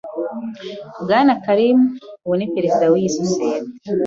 [1.03, 1.85] Bwana Karimu
[2.25, 3.67] ubu ni perezida wiyi sosiyete.